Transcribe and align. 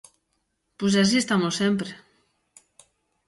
Pois 0.77 0.93
así 1.03 1.17
estamos 1.19 1.53
sempre. 1.61 1.91